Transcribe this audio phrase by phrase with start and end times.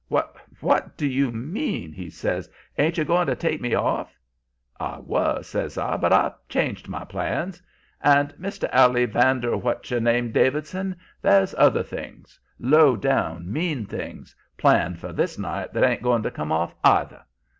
[0.07, 2.49] "'What what do you mean?' he says.
[2.75, 4.17] 'Ain't you goin' to take me off?'
[4.79, 7.61] "'I was,' says I, 'but I've changed my plans.
[8.01, 8.67] And, Mr.
[8.73, 15.13] Allie Vander what's your name Davidson, there's other things low down, mean things planned for
[15.13, 17.21] this night that ain't going to come off, either.